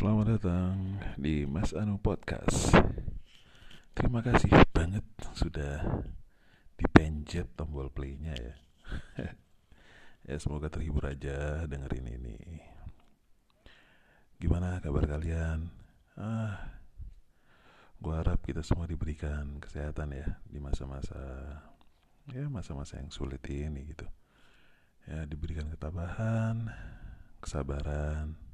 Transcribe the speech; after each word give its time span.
Selamat 0.00 0.32
datang 0.32 0.96
di 1.20 1.44
Mas 1.44 1.76
Anu 1.76 2.00
Podcast. 2.00 2.72
Terima 3.92 4.24
kasih 4.24 4.48
banget 4.72 5.04
sudah 5.36 5.76
dipencet 6.80 7.52
tombol 7.52 7.92
playnya 7.92 8.32
ya. 8.32 8.54
ya 10.32 10.36
semoga 10.40 10.72
terhibur 10.72 11.04
aja 11.04 11.68
dengerin 11.68 12.16
ini. 12.16 12.64
Gimana 14.40 14.80
kabar 14.80 15.04
kalian? 15.04 15.68
Ah, 16.16 16.80
gua 18.00 18.24
harap 18.24 18.40
kita 18.40 18.64
semua 18.64 18.88
diberikan 18.88 19.60
kesehatan 19.60 20.16
ya 20.16 20.40
di 20.48 20.64
masa-masa 20.64 21.20
ya 22.32 22.48
masa-masa 22.48 22.96
yang 23.04 23.12
sulit 23.12 23.44
ini 23.52 23.84
gitu. 23.92 24.08
Ya 25.04 25.28
diberikan 25.28 25.68
ketabahan, 25.68 26.72
kesabaran, 27.44 28.48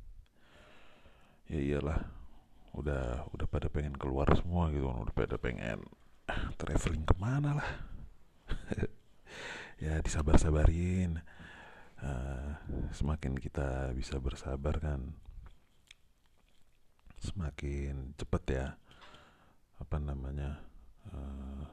ya 1.47 1.61
iyalah 1.63 2.01
udah 2.77 3.31
udah 3.33 3.47
pada 3.49 3.73
pengen 3.73 3.97
keluar 3.97 4.29
semua 4.37 4.69
gitu 4.75 4.91
udah 4.91 5.15
pada 5.15 5.41
pengen 5.41 5.81
traveling 6.61 7.07
ke 7.07 7.15
mana 7.17 7.63
lah 7.63 7.71
ya 9.85 10.01
disabar-sabarin 10.03 11.23
uh, 12.03 12.51
semakin 12.93 13.39
kita 13.39 13.95
bisa 13.95 14.19
bersabar 14.19 14.77
kan 14.83 15.15
semakin 17.23 18.13
cepet 18.19 18.43
ya 18.53 18.67
apa 19.81 19.97
namanya 20.01 20.61
uh, 21.13 21.65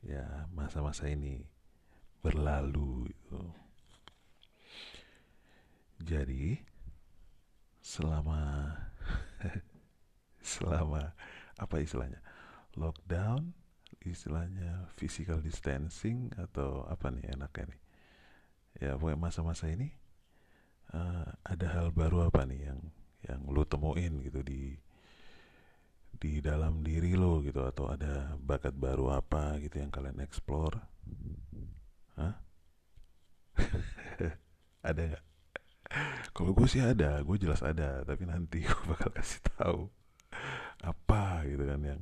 ya 0.00 0.48
masa-masa 0.54 1.06
ini 1.12 1.44
berlalu 2.20 3.08
gitu. 3.12 3.40
jadi 6.00 6.69
selama 7.90 8.70
selama 10.54 11.10
apa 11.58 11.76
istilahnya? 11.82 12.22
Lockdown 12.78 13.50
istilahnya 14.06 14.86
physical 14.94 15.42
distancing 15.42 16.30
atau 16.38 16.86
apa 16.86 17.10
nih 17.10 17.34
enaknya 17.34 17.74
nih? 17.74 17.80
Ya 18.78 18.90
pokoknya 18.94 19.18
masa-masa 19.18 19.66
ini 19.66 19.90
uh, 20.94 21.26
ada 21.42 21.66
hal 21.66 21.90
baru 21.90 22.30
apa 22.30 22.46
nih 22.46 22.70
yang 22.70 22.80
yang 23.26 23.40
lu 23.50 23.66
temuin 23.66 24.22
gitu 24.22 24.40
di 24.46 24.78
di 26.14 26.38
dalam 26.38 26.86
diri 26.86 27.18
lo 27.18 27.42
gitu? 27.42 27.66
Atau 27.66 27.90
ada 27.90 28.38
bakat 28.38 28.78
baru 28.78 29.18
apa 29.18 29.58
gitu 29.58 29.82
yang 29.82 29.90
kalian 29.90 30.22
explore? 30.22 30.78
Hah? 32.14 32.38
ada 34.88 35.02
nggak 35.10 35.29
kalau 36.36 36.54
gue 36.54 36.68
sih 36.70 36.82
ada 36.82 37.20
gue 37.22 37.36
jelas 37.36 37.60
ada 37.60 38.06
tapi 38.06 38.24
nanti 38.26 38.62
gue 38.68 38.82
bakal 38.86 39.10
kasih 39.14 39.42
tahu 39.58 39.80
apa 40.80 41.44
gitu 41.44 41.64
kan 41.66 41.80
yang 41.82 42.00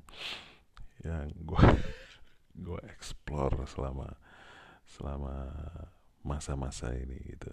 yang 1.02 1.26
gue 1.32 1.64
gue 2.66 2.80
explore 2.90 3.66
selama 3.70 4.12
selama 4.88 5.52
masa-masa 6.26 6.92
ini 6.92 7.16
gitu. 7.36 7.52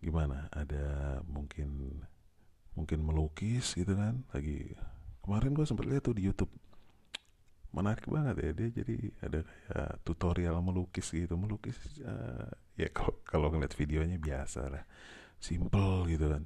Gimana? 0.00 0.48
Ada 0.48 1.20
mungkin 1.26 2.00
mungkin 2.72 2.98
melukis 3.04 3.76
gitu 3.76 3.92
kan? 3.92 4.24
Lagi 4.32 4.72
kemarin 5.20 5.52
gue 5.52 5.66
sempat 5.66 5.84
lihat 5.84 6.06
tuh 6.06 6.16
di 6.16 6.24
YouTube 6.24 6.52
menarik 7.70 8.02
banget 8.10 8.36
ya 8.42 8.50
dia 8.50 8.68
jadi 8.82 8.96
ada 9.22 9.40
kayak 9.46 9.92
tutorial 10.02 10.58
melukis 10.58 11.06
gitu 11.14 11.38
melukis 11.38 11.78
uh, 12.02 12.50
ya 12.74 12.90
kalau 12.90 13.14
kalau 13.22 13.46
ngeliat 13.54 13.70
videonya 13.78 14.18
biasa 14.18 14.66
lah 14.66 14.84
simple 15.40 16.06
gitu 16.10 16.26
kan. 16.28 16.44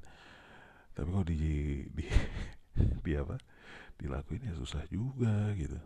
Tapi 0.94 1.08
kok 1.10 1.26
di 1.26 1.42
di 1.90 2.06
di 3.04 3.12
apa 3.18 3.36
dilakuin 3.98 4.48
ya 4.48 4.54
susah 4.54 4.86
juga 4.92 5.50
gitu. 5.58 5.76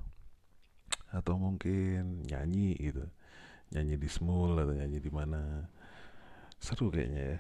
Atau 1.15 1.41
mungkin 1.41 2.29
nyanyi 2.29 2.77
gitu 2.77 3.09
nyanyi 3.73 4.01
di 4.01 4.09
small 4.09 4.61
atau 4.61 4.77
nyanyi 4.77 4.99
di 5.01 5.11
mana. 5.11 5.67
Seru 6.59 6.91
kayaknya 6.91 7.23
ya. 7.37 7.39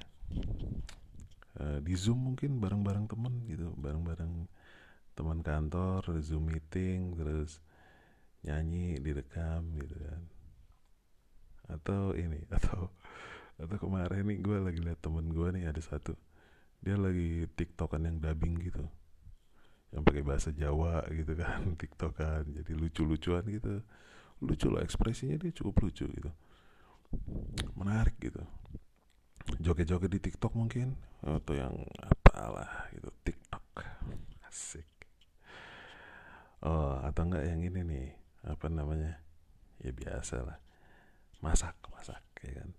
Uh, 1.58 1.78
di 1.82 1.98
zoom 1.98 2.22
mungkin 2.30 2.62
bareng-bareng 2.62 3.10
temen 3.10 3.42
gitu 3.50 3.74
bareng-bareng 3.74 4.46
teman 5.18 5.42
kantor 5.42 6.06
zoom 6.22 6.46
meeting 6.46 7.18
terus 7.18 7.58
nyanyi 8.46 9.02
direkam 9.02 9.74
gitu 9.78 9.96
kan. 9.98 10.22
Atau 11.68 12.14
ini 12.14 12.46
atau 12.56 12.92
atau 13.58 13.76
kemarin 13.76 14.22
nih 14.22 14.38
gue 14.38 14.58
lagi 14.62 14.80
liat 14.82 15.00
temen 15.02 15.26
gue 15.34 15.48
nih 15.58 15.66
ada 15.66 15.80
satu. 15.82 16.14
Dia 16.78 16.94
lagi 16.94 17.50
tiktokan 17.58 18.06
yang 18.06 18.22
dubbing 18.22 18.54
gitu. 18.62 18.86
Yang 19.90 20.02
pakai 20.04 20.22
bahasa 20.22 20.50
Jawa 20.54 21.02
gitu 21.10 21.34
kan 21.34 21.60
tiktokan. 21.80 22.46
Jadi 22.54 22.72
lucu-lucuan 22.78 23.42
gitu. 23.50 23.82
Lucu 24.38 24.70
loh 24.70 24.78
ekspresinya 24.78 25.34
dia 25.42 25.50
cukup 25.50 25.82
lucu 25.82 26.06
gitu. 26.06 26.30
Menarik 27.74 28.14
gitu. 28.22 28.42
Joget-joget 29.58 30.12
di 30.12 30.20
tiktok 30.20 30.54
mungkin 30.54 30.94
atau 31.24 31.56
yang 31.56 31.74
apalah 31.98 32.86
gitu 32.94 33.10
tiktok. 33.26 33.82
Asik. 34.46 34.86
Oh 36.62 37.02
atau 37.02 37.26
enggak 37.26 37.42
yang 37.42 37.62
ini 37.66 37.80
nih 37.82 38.17
apa 38.48 38.66
namanya 38.72 39.20
ya 39.78 39.92
biasa 39.92 40.42
lah. 40.42 40.58
Masak 41.44 41.76
masak 41.92 42.24
ya 42.42 42.64
kan. 42.64 42.70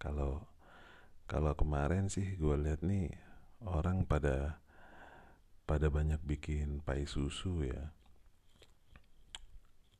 Kalau 0.00 0.46
kalau 1.26 1.52
kemarin 1.58 2.06
sih 2.06 2.38
gue 2.38 2.56
lihat 2.56 2.86
nih 2.86 3.10
orang 3.66 4.06
pada 4.06 4.62
pada 5.68 5.90
banyak 5.90 6.22
bikin 6.22 6.80
pai 6.86 7.04
susu 7.04 7.66
ya. 7.66 7.92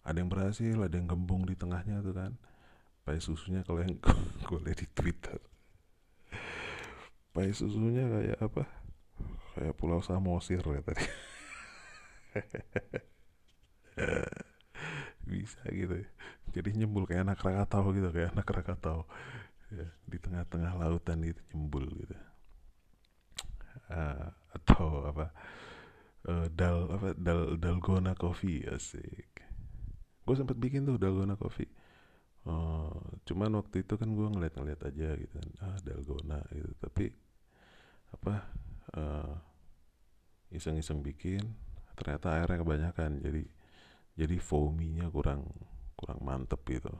Ada 0.06 0.24
yang 0.24 0.32
berhasil 0.32 0.78
ada 0.80 0.96
yang 0.96 1.10
gembung 1.10 1.44
di 1.44 1.58
tengahnya 1.58 2.00
tuh 2.00 2.16
kan. 2.16 2.32
Pai 3.04 3.18
susunya 3.18 3.66
kalau 3.66 3.82
yang 3.82 3.98
gue 4.48 4.60
lihat 4.64 4.80
di 4.80 4.88
twitter. 4.90 5.38
Pai 7.30 7.52
susunya 7.52 8.08
kayak 8.08 8.38
apa? 8.40 8.64
Kayak 9.54 9.76
pulau 9.76 10.00
samosir 10.00 10.62
ya 10.62 10.80
tadi 10.80 11.04
bisa 15.30 15.62
gitu. 15.70 16.02
Jadi 16.50 16.68
nyembul 16.74 17.06
kayak 17.06 17.30
anak 17.30 17.38
Krakatau 17.38 17.94
gitu 17.94 18.10
kayak 18.10 18.34
anak 18.34 18.46
Krakatau 18.50 19.06
ya, 19.70 19.86
di 20.10 20.18
tengah-tengah 20.18 20.74
lautan 20.74 21.22
gitu 21.22 21.38
nyembul 21.54 21.86
gitu. 22.02 22.16
Uh, 23.90 24.26
atau 24.54 25.06
apa? 25.06 25.26
Uh, 26.26 26.46
dal 26.50 26.90
apa? 26.90 27.14
Dal 27.14 27.54
dalgona 27.56 28.18
coffee 28.18 28.66
asik. 28.66 29.30
Gue 30.26 30.34
sempat 30.34 30.58
bikin 30.58 30.82
tuh 30.86 30.98
dalgona 30.98 31.38
coffee. 31.38 31.70
Uh, 32.42 32.90
cuman 33.28 33.62
waktu 33.62 33.86
itu 33.86 33.94
kan 33.94 34.10
gue 34.10 34.26
ngeliat-ngeliat 34.26 34.80
aja 34.82 35.14
gitu 35.14 35.34
kan. 35.38 35.48
Ah 35.62 35.78
dalgona 35.86 36.42
gitu. 36.50 36.70
Tapi 36.82 37.06
apa? 38.10 38.34
Uh, 38.90 39.34
iseng-iseng 40.50 40.98
bikin 40.98 41.46
ternyata 41.94 42.42
airnya 42.42 42.58
kebanyakan. 42.62 43.22
Jadi 43.22 43.42
jadi 44.20 44.36
foaminya 44.36 45.08
kurang 45.08 45.48
kurang 45.96 46.20
mantep 46.20 46.60
gitu. 46.68 46.92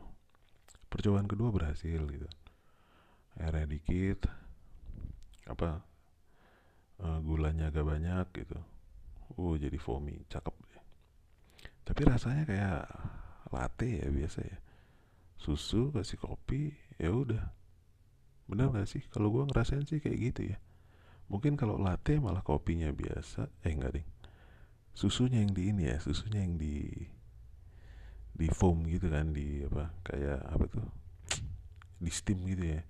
Percobaan 0.89 1.29
kedua 1.29 1.53
berhasil 1.53 2.01
gitu. 2.01 2.29
Airnya 3.37 3.69
dikit 3.69 4.25
apa 5.45 5.85
uh, 7.05 7.21
gulanya 7.21 7.69
agak 7.69 7.85
banyak 7.85 8.27
gitu. 8.41 8.57
Uh 9.37 9.61
jadi 9.61 9.77
foamy 9.77 10.25
cakep 10.33 10.57
deh. 10.65 10.83
Tapi 11.85 12.01
rasanya 12.09 12.49
kayak 12.49 12.81
latte 13.53 14.01
ya 14.01 14.09
biasa 14.09 14.41
ya. 14.41 14.59
Susu 15.37 15.93
kasih 15.93 16.17
kopi 16.17 16.73
ya 16.97 17.13
udah. 17.13 17.53
Benar 18.49 18.73
gak 18.73 18.89
sih? 18.89 19.05
Kalau 19.13 19.29
gua 19.29 19.45
ngerasain 19.45 19.85
sih 19.85 20.01
kayak 20.01 20.19
gitu 20.33 20.41
ya. 20.57 20.59
Mungkin 21.31 21.55
kalau 21.55 21.77
latte 21.77 22.17
malah 22.17 22.43
kopinya 22.43 22.91
biasa. 22.91 23.47
Eh 23.63 23.77
enggak 23.77 24.01
ding 24.01 24.09
susunya 24.95 25.41
yang 25.41 25.53
di 25.55 25.63
ini 25.71 25.89
ya 25.89 25.97
susunya 26.03 26.43
yang 26.43 26.59
di 26.59 26.91
di 28.31 28.49
foam 28.49 28.89
gitu 28.89 29.13
kan 29.13 29.37
di 29.37 29.61
apa 29.69 29.93
kayak 30.01 30.41
apa 30.49 30.65
tuh 30.71 30.87
di 32.05 32.11
steam 32.13 32.41
gitu 32.49 32.79
ya. 32.79 32.81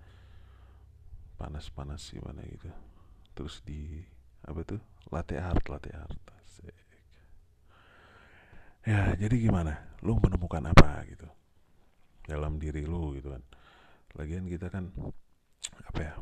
Panas-panas 1.40 2.12
gimana 2.12 2.44
gitu. 2.44 2.68
Terus 3.32 3.64
di 3.64 4.04
apa 4.44 4.60
tuh 4.62 4.80
latte 5.10 5.36
art 5.40 5.64
latte 5.68 5.90
art 5.92 6.20
Asik. 6.38 6.76
ya 8.86 9.12
jadi 9.16 9.36
gimana? 9.36 9.96
Lu 10.04 10.16
menemukan 10.20 10.64
apa 10.70 11.04
gitu? 11.08 11.28
Dalam 12.24 12.60
diri 12.60 12.84
lu 12.86 13.16
gitu 13.16 13.32
kan. 13.32 13.42
Lagian 14.14 14.46
kita 14.46 14.70
kan 14.70 14.92
apa 15.90 16.00
ya 16.00 16.14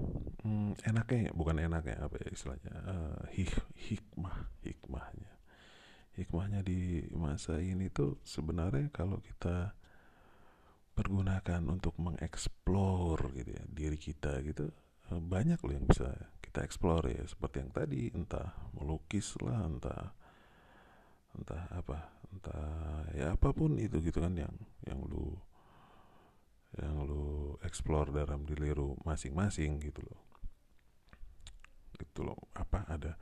hmm, 0.42 0.72
enaknya 0.88 1.30
bukan 1.36 1.60
enaknya 1.60 2.00
apa 2.00 2.16
ya 2.18 2.28
istilahnya 2.32 2.72
uh, 2.88 3.22
hik 3.30 3.52
hikmah 3.76 4.50
hikmahnya 4.64 5.37
hikmahnya 6.18 6.66
di 6.66 7.06
masa 7.14 7.62
ini 7.62 7.86
tuh 7.88 8.18
sebenarnya 8.26 8.90
kalau 8.90 9.22
kita 9.22 9.72
pergunakan 10.98 11.62
untuk 11.70 11.94
mengeksplor 12.02 13.30
gitu 13.38 13.54
ya 13.54 13.64
diri 13.70 13.94
kita 13.94 14.42
gitu 14.42 14.74
banyak 15.08 15.62
loh 15.64 15.72
yang 15.72 15.86
bisa 15.88 16.12
kita 16.44 16.60
explore 16.64 17.08
ya. 17.08 17.24
Seperti 17.24 17.64
yang 17.64 17.72
tadi 17.72 18.00
entah 18.12 18.52
melukis 18.76 19.32
lah 19.40 19.64
entah 19.64 20.12
entah 21.38 21.62
apa 21.72 21.96
entah 22.28 23.08
ya 23.16 23.32
apa 23.32 23.48
pun 23.56 23.78
itu 23.80 24.00
gitu 24.04 24.20
kan 24.20 24.36
yang 24.36 24.52
yang 24.84 25.00
lu 25.06 25.32
yang 26.76 27.00
lu 27.08 27.56
explore 27.64 28.12
dalam 28.12 28.44
diri 28.44 28.76
lu 28.76 28.92
masing-masing 29.04 29.80
gitu 29.80 30.04
loh. 30.04 30.20
Gitu 31.96 32.20
loh. 32.20 32.36
Apa 32.52 32.84
ada 32.84 33.16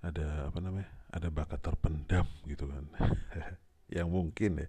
ada 0.00 0.48
apa 0.48 0.58
namanya 0.64 0.88
ada 1.10 1.28
bakat 1.28 1.60
terpendam 1.62 2.26
gitu 2.46 2.70
kan. 2.70 2.84
Yang 3.96 4.08
mungkin 4.08 4.50
ya. 4.66 4.68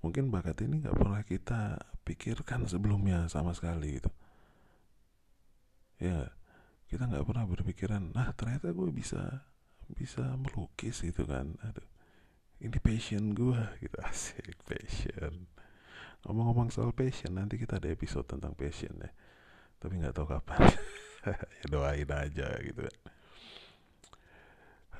Mungkin 0.00 0.28
bakat 0.28 0.60
ini 0.64 0.84
nggak 0.84 0.96
pernah 0.96 1.22
kita 1.24 1.80
pikirkan 2.04 2.68
sebelumnya 2.68 3.28
sama 3.32 3.56
sekali 3.56 4.00
gitu. 4.00 4.10
Ya 6.00 6.28
kita 6.88 7.08
nggak 7.08 7.24
pernah 7.24 7.48
berpikiran 7.48 8.12
nah 8.12 8.28
ternyata 8.36 8.70
gue 8.70 8.92
bisa 8.92 9.44
bisa 9.92 10.24
melukis 10.36 11.00
gitu 11.00 11.24
kan. 11.24 11.56
Aduh 11.64 11.88
ini 12.64 12.78
passion 12.80 13.36
gue 13.36 13.60
gitu. 13.80 13.96
Asik 14.08 14.60
passion. 14.64 15.48
Ngomong-ngomong 16.24 16.72
soal 16.72 16.96
passion 16.96 17.36
nanti 17.36 17.60
kita 17.60 17.76
ada 17.76 17.92
episode 17.92 18.24
tentang 18.24 18.56
passion 18.56 18.96
ya. 19.00 19.12
Tapi 19.80 20.00
nggak 20.00 20.14
tahu 20.16 20.26
kapan. 20.28 20.60
Ya 21.24 21.72
doain 21.72 22.04
aja 22.04 22.52
gitu. 22.60 22.84
kan 22.84 23.13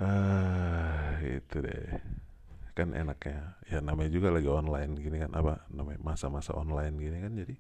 ah 0.01 1.19
itu 1.23 1.57
deh. 1.63 2.01
Kan 2.75 2.91
enaknya 2.91 3.55
ya 3.71 3.79
namanya 3.79 4.11
juga 4.11 4.35
lagi 4.35 4.51
online 4.51 4.99
gini 4.99 5.23
kan 5.23 5.31
apa 5.39 5.63
namanya 5.71 6.03
masa-masa 6.03 6.51
online 6.59 6.99
gini 6.99 7.19
kan 7.23 7.33
jadi 7.39 7.55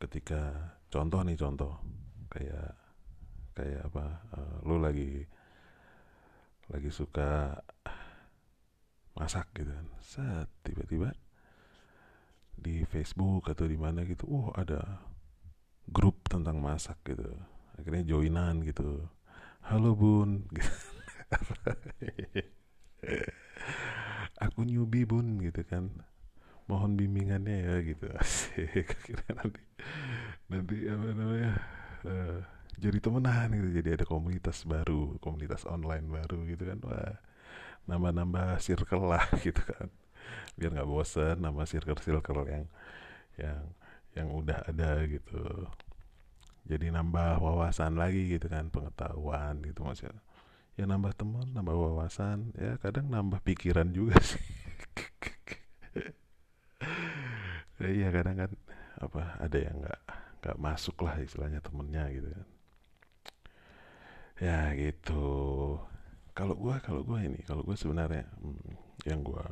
ketika 0.00 0.40
contoh 0.88 1.20
nih 1.20 1.36
contoh 1.36 1.72
kayak 2.32 2.72
kayak 3.52 3.92
apa 3.92 4.04
uh, 4.32 4.56
lu 4.64 4.80
lagi 4.80 5.20
lagi 6.72 6.88
suka 6.88 7.60
masak 9.12 9.52
gitu 9.52 9.68
kan 9.68 9.86
saat 10.00 10.48
tiba-tiba 10.64 11.12
di 12.56 12.88
Facebook 12.88 13.52
atau 13.52 13.68
di 13.68 13.76
mana 13.76 14.08
gitu 14.08 14.24
oh 14.32 14.48
ada 14.56 15.04
grup 15.88 16.24
tentang 16.30 16.62
masak 16.62 16.96
gitu. 17.04 17.26
Akhirnya 17.76 18.04
joinan 18.06 18.62
gitu 18.62 19.04
halo 19.62 19.94
bun. 19.94 20.46
Aku 24.44 24.66
newbie 24.66 25.06
bun 25.06 25.38
gitu 25.38 25.62
kan. 25.62 25.90
Mohon 26.66 26.98
bimbingannya 26.98 27.56
ya 27.66 27.74
gitu. 27.86 28.06
Asik. 28.18 28.86
Akhirnya 28.98 29.32
nanti 29.38 29.62
nanti 30.50 30.76
apa 30.90 31.04
namanya 31.14 31.52
uh, 32.06 32.38
jadi 32.78 32.98
temenan 32.98 33.48
gitu. 33.54 33.68
Jadi 33.82 33.88
ada 34.02 34.04
komunitas 34.06 34.66
baru 34.66 35.18
komunitas 35.22 35.62
online 35.66 36.06
baru 36.10 36.42
gitu 36.46 36.62
kan. 36.66 36.78
Wah 36.82 37.14
nambah-nambah 37.86 38.58
circle 38.62 39.04
lah 39.06 39.26
gitu 39.46 39.62
kan. 39.62 39.88
Biar 40.58 40.70
nggak 40.74 40.88
bosen 40.90 41.38
nama 41.42 41.62
circle-circle 41.66 42.46
yang 42.50 42.66
yang 43.38 43.62
yang 44.12 44.28
udah 44.28 44.68
ada 44.68 45.08
gitu 45.08 45.40
jadi 46.62 46.94
nambah 46.94 47.42
wawasan 47.42 47.98
lagi 47.98 48.30
gitu 48.30 48.46
kan 48.46 48.70
pengetahuan 48.70 49.58
gitu 49.66 49.82
maksudnya. 49.82 50.22
Ya 50.78 50.88
nambah 50.88 51.12
teman 51.18 51.50
nambah 51.52 51.74
wawasan 51.74 52.54
ya 52.56 52.78
kadang 52.80 53.10
nambah 53.10 53.42
pikiran 53.42 53.90
juga 53.90 54.16
sih. 54.30 54.42
Ya, 57.82 57.88
iya 57.90 58.08
kadang 58.14 58.38
kan 58.38 58.50
apa 59.02 59.42
ada 59.42 59.58
yang 59.58 59.82
nggak 59.82 60.00
nggak 60.38 60.58
masuk 60.62 61.02
lah 61.02 61.18
istilahnya 61.18 61.58
temennya 61.58 62.06
gitu 62.14 62.28
kan. 62.30 62.46
Ya 64.38 64.58
gitu. 64.78 65.26
Kalau 66.32 66.54
gue 66.54 66.74
kalau 66.78 67.02
gue 67.02 67.18
ini 67.26 67.42
kalau 67.42 67.66
gue 67.66 67.74
sebenarnya 67.74 68.22
hmm, 68.38 68.78
yang 69.02 69.26
gue 69.26 69.44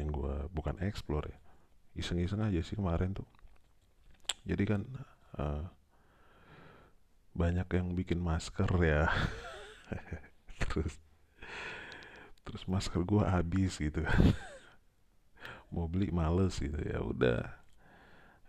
yang 0.00 0.08
gue 0.08 0.48
bukan 0.48 0.80
explore 0.80 1.28
ya. 1.28 1.38
Iseng-iseng 1.92 2.40
aja 2.40 2.60
sih 2.64 2.72
kemarin 2.72 3.12
tuh. 3.12 3.28
Jadi 4.48 4.64
kan 4.64 4.80
uh, 5.36 5.68
banyak 7.32 7.68
yang 7.72 7.96
bikin 7.96 8.20
masker 8.20 8.68
ya. 8.80 9.08
Terus 10.62 10.94
terus 12.42 12.66
masker 12.66 13.06
gue 13.06 13.22
habis 13.22 13.78
gitu. 13.78 14.02
Mau 15.72 15.86
beli 15.86 16.10
males 16.10 16.58
gitu 16.58 16.76
ya 16.82 16.98
udah. 17.00 17.40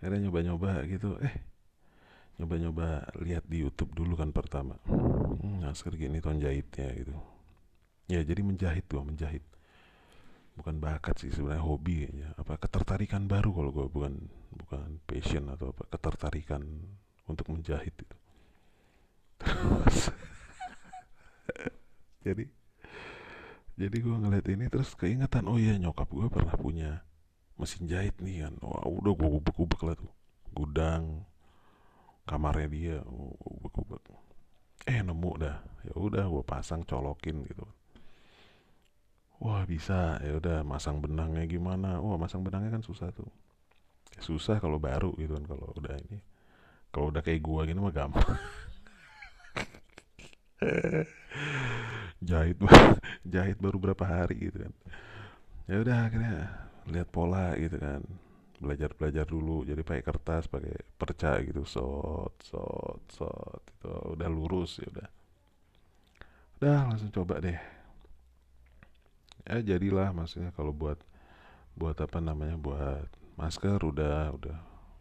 Akhirnya 0.01 0.27
nyoba-nyoba 0.27 0.83
gitu. 0.89 1.15
Eh 1.21 1.35
nyoba-nyoba 2.41 3.13
lihat 3.21 3.45
di 3.45 3.61
YouTube 3.61 3.93
dulu 3.93 4.17
kan 4.17 4.33
pertama. 4.33 4.81
Hmm, 4.89 5.61
masker 5.61 5.93
gini 5.93 6.19
ton 6.19 6.41
jahitnya 6.41 6.89
gitu. 6.97 7.13
Ya 8.09 8.25
jadi 8.25 8.41
menjahit 8.41 8.89
gua 8.89 9.05
menjahit. 9.05 9.45
Bukan 10.57 10.81
bakat 10.81 11.21
sih 11.21 11.29
sebenarnya 11.29 11.65
hobi 11.65 12.09
ya 12.09 12.33
apa 12.37 12.57
ketertarikan 12.61 13.25
baru 13.25 13.49
kalau 13.57 13.71
gue 13.73 13.87
bukan 13.89 14.13
bukan 14.53 15.01
passion 15.09 15.49
atau 15.49 15.73
apa 15.73 15.89
ketertarikan 15.89 16.61
untuk 17.25 17.49
menjahit 17.49 17.93
itu 17.97 18.17
jadi 22.25 22.45
jadi 23.73 23.97
gue 23.99 24.15
ngeliat 24.15 24.47
ini 24.53 24.69
terus 24.69 24.93
keingetan 24.93 25.49
oh 25.49 25.57
iya 25.57 25.75
nyokap 25.81 26.05
gue 26.13 26.29
pernah 26.29 26.53
punya 26.53 27.01
mesin 27.57 27.85
jahit 27.85 28.17
nih 28.21 28.47
kan. 28.47 28.53
Wah 28.61 28.85
udah 28.85 29.13
gue 29.13 29.29
ubek-ubek 29.39 29.81
lah 29.85 29.95
tuh. 29.97 30.11
Gudang 30.53 31.25
kamarnya 32.27 32.67
dia 32.69 32.97
ubek-ubek. 33.41 34.01
Eh 34.89 34.99
nemu 35.01 35.31
dah. 35.39 35.57
Ya 35.87 35.93
udah 35.95 36.25
gue 36.27 36.43
pasang 36.45 36.85
colokin 36.85 37.45
gitu. 37.47 37.65
Wah 39.41 39.65
bisa. 39.65 40.21
Ya 40.21 40.37
udah 40.37 40.61
masang 40.65 41.01
benangnya 41.01 41.45
gimana? 41.49 41.97
Wah 42.01 42.17
masang 42.19 42.45
benangnya 42.45 42.73
kan 42.73 42.83
susah 42.85 43.09
tuh. 43.15 43.29
Susah 44.21 44.61
kalau 44.61 44.77
baru 44.77 45.17
gitu 45.17 45.33
kan 45.33 45.45
kalau 45.49 45.73
udah 45.73 45.97
ini. 45.97 46.21
Kalau 46.93 47.09
udah 47.09 47.25
kayak 47.25 47.41
gua 47.41 47.65
gini 47.65 47.81
mah 47.81 47.89
gampang 47.89 48.21
jahit 52.29 52.57
jahit 53.33 53.57
baru 53.59 53.77
berapa 53.81 54.05
hari 54.05 54.49
gitu 54.49 54.57
kan. 54.67 54.73
Ya 55.69 55.75
udah 55.83 55.97
akhirnya 56.09 56.35
lihat 56.91 57.09
pola 57.11 57.55
gitu 57.59 57.77
kan. 57.79 58.01
Belajar 58.63 58.91
belajar 58.95 59.25
dulu 59.27 59.67
jadi 59.67 59.81
pakai 59.83 60.03
kertas 60.05 60.45
pakai 60.47 60.75
perca 60.99 61.39
gitu. 61.43 61.63
Sot 61.67 62.35
sot 62.43 63.03
sot 63.11 63.63
itu 63.79 63.93
udah 64.15 64.29
lurus 64.31 64.79
ya 64.83 64.87
udah. 64.91 65.09
Udah 66.59 66.79
langsung 66.89 67.11
coba 67.13 67.41
deh. 67.43 67.57
Ya 69.43 69.59
jadilah 69.59 70.09
maksudnya 70.15 70.51
kalau 70.55 70.71
buat 70.71 70.99
buat 71.79 71.97
apa 71.99 72.19
namanya 72.21 72.57
buat 72.59 73.07
masker 73.39 73.79
udah 73.81 74.35
udah 74.37 74.57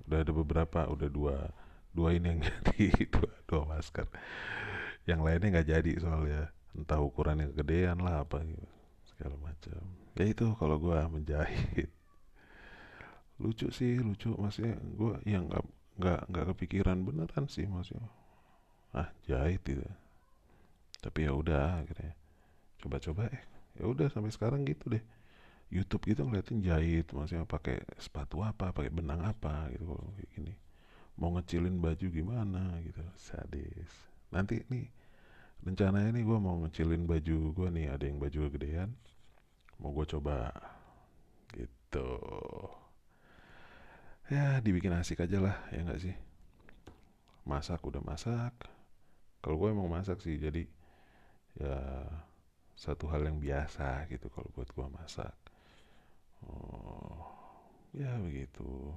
udah 0.08 0.18
ada 0.25 0.32
beberapa 0.34 0.80
udah 0.88 1.08
dua 1.10 1.37
dua 1.92 2.16
ini 2.16 2.26
yang 2.37 2.40
jadi 2.46 3.06
dua 3.12 3.30
dua 3.48 3.62
masker 3.68 4.06
yang 5.09 5.21
lainnya 5.23 5.59
nggak 5.59 5.68
jadi 5.68 5.92
soalnya. 5.99 6.42
Entah 6.73 7.00
ukuran 7.04 7.42
yang 7.42 7.50
kegedean 7.52 8.00
lah 8.00 8.25
apa 8.25 8.40
gitu 8.47 8.66
segala 9.12 9.37
macam. 9.37 9.82
Ya 10.16 10.25
itu 10.25 10.47
kalau 10.56 10.76
gue 10.80 10.97
menjahit. 11.11 11.90
Lucu 13.42 13.68
sih 13.75 14.00
lucu. 14.00 14.32
Maksudnya 14.32 14.78
gue 14.78 15.12
yang 15.28 15.50
nggak 15.50 15.64
nggak 16.00 16.21
nggak 16.32 16.44
kepikiran 16.54 17.04
beneran 17.04 17.44
sih 17.50 17.68
maksudnya. 17.68 18.09
Ah 18.92 19.09
jahit 19.25 19.64
itu 19.68 19.85
tapi 21.02 21.26
ya 21.26 21.35
udah 21.35 21.82
akhirnya. 21.82 22.14
Coba-coba 22.78 23.26
eh. 23.35 23.42
Ya 23.75 23.90
udah 23.90 24.06
sampai 24.06 24.30
sekarang 24.30 24.62
gitu 24.62 24.87
deh. 24.87 25.02
YouTube 25.73 26.04
gitu 26.12 26.23
ngeliatin 26.23 26.62
jahit 26.62 27.11
maksudnya 27.11 27.49
pakai 27.49 27.80
sepatu 27.97 28.44
apa 28.44 28.76
pakai 28.76 28.92
benang 28.92 29.25
apa 29.25 29.66
gitu 29.75 29.92
kalau 29.92 30.14
kayak 30.14 30.30
gini. 30.30 30.54
Mau 31.18 31.35
ngecilin 31.35 31.82
baju 31.82 32.06
gimana 32.06 32.78
gitu. 32.87 33.02
Sadis 33.18 34.12
nanti 34.32 34.64
nih 34.72 34.88
rencananya 35.62 36.10
nih 36.10 36.24
gue 36.26 36.38
mau 36.42 36.58
ngecilin 36.64 37.06
baju 37.06 37.38
gue 37.54 37.68
nih 37.70 37.86
ada 37.92 38.04
yang 38.08 38.18
baju 38.18 38.50
gedean 38.50 38.90
mau 39.82 39.90
gue 39.90 40.06
coba. 40.06 40.54
Gitu. 41.52 42.10
Ya 44.30 44.62
dibikin 44.62 44.94
asik 44.94 45.26
aja 45.26 45.42
lah 45.42 45.56
ya 45.74 45.82
nggak 45.82 46.00
sih? 46.00 46.14
Masak 47.44 47.82
udah 47.82 48.00
masak. 48.00 48.54
Kalau 49.42 49.58
gue 49.58 49.68
emang 49.74 49.90
masak 49.90 50.22
sih 50.22 50.38
jadi 50.38 50.62
ya 51.58 51.78
satu 52.78 53.10
hal 53.10 53.26
yang 53.26 53.42
biasa 53.42 54.08
gitu 54.08 54.30
kalau 54.30 54.48
buat 54.54 54.70
gue 54.70 54.86
masak. 54.94 55.34
Oh 56.46 57.26
ya 57.92 58.16
begitu. 58.22 58.94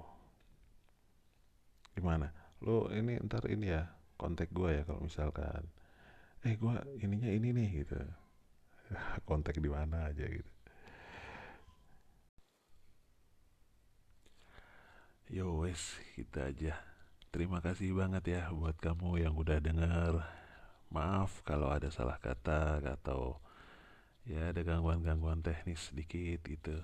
Gimana? 1.98 2.30
Lo 2.62 2.88
ini 2.94 3.20
ntar 3.26 3.50
ini 3.50 3.74
ya 3.74 3.90
kontak 4.16 4.52
gue 4.52 4.82
ya 4.82 4.84
kalau 4.88 5.04
misalkan 5.04 5.64
eh 6.46 6.56
gue 6.56 6.74
ininya 7.04 7.30
ini 7.32 7.50
nih 7.52 7.70
gitu 7.84 8.00
kontak 9.30 9.58
di 9.60 9.70
mana 9.72 10.12
aja 10.12 10.26
gitu 10.26 10.52
yo 15.26 15.66
wes 15.66 15.98
kita 16.14 16.54
aja 16.54 16.96
terima 17.36 17.60
kasih 17.60 17.92
banget 17.92 18.40
ya 18.40 18.42
buat 18.56 18.80
kamu 18.80 19.20
yang 19.28 19.36
udah 19.36 19.60
denger. 19.60 20.24
Maaf 20.88 21.44
kalau 21.44 21.68
ada 21.68 21.92
salah 21.92 22.16
kata 22.16 22.80
atau 22.80 23.44
ya 24.24 24.56
ada 24.56 24.64
gangguan-gangguan 24.64 25.44
teknis 25.44 25.92
sedikit 25.92 26.40
gitu. 26.48 26.80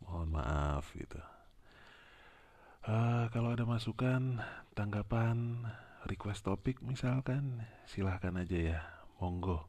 Mohon 0.00 0.40
maaf 0.40 0.88
gitu. 0.96 1.20
Uh, 2.80 3.28
kalau 3.28 3.52
ada 3.52 3.68
masukan, 3.68 4.40
tanggapan, 4.72 5.68
request 6.06 6.46
topik 6.46 6.80
misalkan, 6.80 7.64
silahkan 7.84 8.36
aja 8.40 8.58
ya, 8.58 8.80
monggo, 9.20 9.68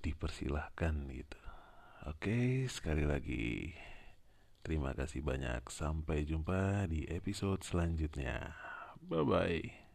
dipersilahkan 0.00 1.08
gitu. 1.12 1.40
Oke, 2.06 2.64
sekali 2.70 3.04
lagi. 3.04 3.74
Terima 4.62 4.94
kasih 4.96 5.24
banyak. 5.24 5.66
Sampai 5.68 6.24
jumpa 6.28 6.86
di 6.88 7.04
episode 7.08 7.64
selanjutnya. 7.64 8.54
Bye 9.04 9.24
bye. 9.24 9.87